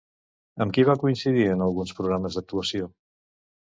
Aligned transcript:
Amb 0.65 0.75
qui 0.77 0.85
va 0.87 0.95
coincidir 1.03 1.47
en 1.53 1.63
alguns 1.69 1.97
programes 2.01 2.43
d'actuació? 2.43 2.95